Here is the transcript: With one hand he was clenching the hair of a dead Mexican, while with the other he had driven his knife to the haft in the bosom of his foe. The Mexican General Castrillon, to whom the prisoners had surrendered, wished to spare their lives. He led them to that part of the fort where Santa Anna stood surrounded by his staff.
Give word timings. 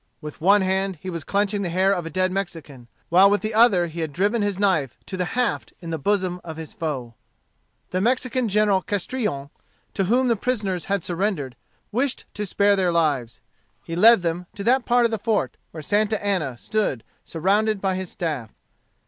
With 0.19 0.41
one 0.41 0.61
hand 0.63 0.97
he 1.03 1.11
was 1.11 1.23
clenching 1.23 1.61
the 1.61 1.69
hair 1.69 1.93
of 1.93 2.07
a 2.07 2.09
dead 2.09 2.31
Mexican, 2.31 2.87
while 3.09 3.29
with 3.29 3.41
the 3.41 3.53
other 3.53 3.85
he 3.85 3.99
had 3.99 4.11
driven 4.11 4.41
his 4.41 4.57
knife 4.57 4.97
to 5.05 5.15
the 5.15 5.25
haft 5.37 5.73
in 5.79 5.91
the 5.91 5.99
bosom 5.99 6.41
of 6.43 6.57
his 6.57 6.73
foe. 6.73 7.13
The 7.91 8.01
Mexican 8.01 8.49
General 8.49 8.81
Castrillon, 8.81 9.51
to 9.93 10.05
whom 10.05 10.27
the 10.27 10.35
prisoners 10.35 10.85
had 10.85 11.03
surrendered, 11.03 11.55
wished 11.91 12.25
to 12.33 12.47
spare 12.47 12.75
their 12.75 12.91
lives. 12.91 13.41
He 13.83 13.95
led 13.95 14.23
them 14.23 14.47
to 14.55 14.63
that 14.63 14.85
part 14.85 15.05
of 15.05 15.11
the 15.11 15.19
fort 15.19 15.55
where 15.69 15.83
Santa 15.83 16.25
Anna 16.25 16.57
stood 16.57 17.03
surrounded 17.23 17.79
by 17.79 17.93
his 17.93 18.09
staff. 18.09 18.49